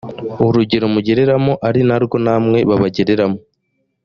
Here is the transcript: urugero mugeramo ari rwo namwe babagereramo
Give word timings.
urugero 0.45 0.85
mugeramo 0.93 1.53
ari 1.67 1.81
rwo 2.05 2.17
namwe 2.25 2.59
babagereramo 2.69 3.37